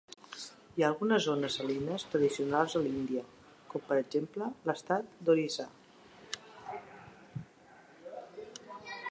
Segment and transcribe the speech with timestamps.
[0.75, 3.21] Hi ha algunes zones salines tradicionals a l'Índia,
[3.75, 5.69] com per exemple l'estat d'Orissa.